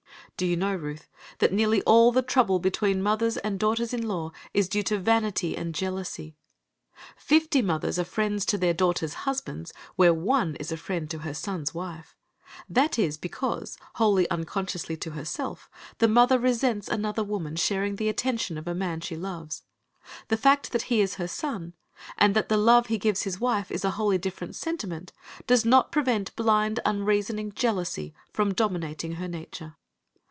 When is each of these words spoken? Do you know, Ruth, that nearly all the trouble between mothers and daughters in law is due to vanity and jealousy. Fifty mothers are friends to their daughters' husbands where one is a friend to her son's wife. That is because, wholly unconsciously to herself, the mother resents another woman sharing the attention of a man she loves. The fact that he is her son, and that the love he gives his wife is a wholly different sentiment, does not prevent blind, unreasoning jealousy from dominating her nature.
Do 0.37 0.47
you 0.47 0.57
know, 0.57 0.75
Ruth, 0.75 1.07
that 1.37 1.53
nearly 1.53 1.83
all 1.83 2.11
the 2.11 2.23
trouble 2.23 2.57
between 2.57 3.03
mothers 3.03 3.37
and 3.37 3.59
daughters 3.59 3.93
in 3.93 4.01
law 4.01 4.31
is 4.55 4.67
due 4.67 4.81
to 4.85 4.97
vanity 4.97 5.55
and 5.55 5.75
jealousy. 5.75 6.35
Fifty 7.15 7.61
mothers 7.61 7.99
are 7.99 8.03
friends 8.03 8.43
to 8.47 8.57
their 8.57 8.73
daughters' 8.73 9.13
husbands 9.29 9.71
where 9.97 10.15
one 10.15 10.55
is 10.55 10.71
a 10.71 10.77
friend 10.77 11.11
to 11.11 11.19
her 11.19 11.35
son's 11.35 11.75
wife. 11.75 12.15
That 12.67 12.97
is 12.97 13.17
because, 13.17 13.77
wholly 13.97 14.27
unconsciously 14.31 14.97
to 14.97 15.11
herself, 15.11 15.69
the 15.99 16.07
mother 16.07 16.39
resents 16.39 16.87
another 16.87 17.23
woman 17.23 17.55
sharing 17.55 17.97
the 17.97 18.09
attention 18.09 18.57
of 18.57 18.67
a 18.67 18.73
man 18.73 19.01
she 19.01 19.15
loves. 19.15 19.61
The 20.29 20.37
fact 20.37 20.71
that 20.71 20.83
he 20.89 21.01
is 21.01 21.15
her 21.15 21.27
son, 21.27 21.75
and 22.17 22.35
that 22.35 22.49
the 22.49 22.57
love 22.57 22.87
he 22.87 22.97
gives 22.97 23.21
his 23.23 23.39
wife 23.39 23.69
is 23.69 23.85
a 23.85 23.91
wholly 23.91 24.17
different 24.17 24.55
sentiment, 24.55 25.13
does 25.45 25.65
not 25.65 25.91
prevent 25.91 26.35
blind, 26.35 26.79
unreasoning 26.83 27.51
jealousy 27.53 28.15
from 28.33 28.55
dominating 28.55 29.13
her 29.13 29.27
nature. 29.27 29.75